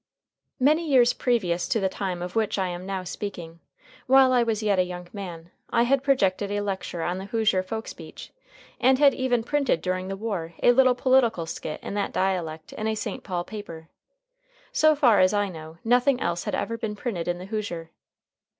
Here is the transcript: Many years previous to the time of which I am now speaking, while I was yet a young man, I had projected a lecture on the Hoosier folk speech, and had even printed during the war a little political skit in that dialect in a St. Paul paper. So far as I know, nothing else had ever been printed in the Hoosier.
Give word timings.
Many 0.59 0.87
years 0.89 1.13
previous 1.13 1.67
to 1.67 1.79
the 1.79 1.87
time 1.87 2.23
of 2.23 2.35
which 2.35 2.57
I 2.57 2.69
am 2.69 2.87
now 2.87 3.03
speaking, 3.03 3.59
while 4.07 4.33
I 4.33 4.41
was 4.41 4.63
yet 4.63 4.79
a 4.79 4.83
young 4.83 5.07
man, 5.13 5.51
I 5.69 5.83
had 5.83 6.01
projected 6.01 6.49
a 6.49 6.61
lecture 6.61 7.03
on 7.03 7.19
the 7.19 7.25
Hoosier 7.25 7.61
folk 7.61 7.87
speech, 7.87 8.31
and 8.79 8.97
had 8.97 9.13
even 9.13 9.43
printed 9.43 9.79
during 9.79 10.07
the 10.07 10.17
war 10.17 10.55
a 10.63 10.71
little 10.71 10.95
political 10.95 11.45
skit 11.45 11.79
in 11.83 11.93
that 11.93 12.13
dialect 12.13 12.73
in 12.73 12.87
a 12.87 12.95
St. 12.95 13.23
Paul 13.23 13.43
paper. 13.43 13.89
So 14.71 14.95
far 14.95 15.19
as 15.19 15.35
I 15.35 15.49
know, 15.49 15.77
nothing 15.83 16.19
else 16.19 16.45
had 16.45 16.55
ever 16.55 16.79
been 16.79 16.95
printed 16.95 17.27
in 17.27 17.37
the 17.37 17.45
Hoosier. 17.45 17.91